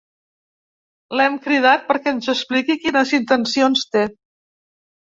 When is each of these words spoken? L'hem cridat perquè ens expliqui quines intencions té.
L'hem 1.19 1.37
cridat 1.43 1.87
perquè 1.93 2.15
ens 2.15 2.33
expliqui 2.35 2.79
quines 2.87 3.15
intencions 3.23 3.89
té. 3.97 4.07